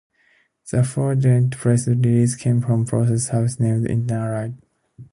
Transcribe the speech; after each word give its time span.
The 0.71 0.83
fraudulent 0.83 1.55
press 1.55 1.87
release 1.87 2.33
came 2.35 2.59
from 2.61 2.81
a 2.81 2.85
press 2.85 3.27
service 3.27 3.59
named 3.59 3.85
Internet 3.85 4.53
Wire. 4.55 4.57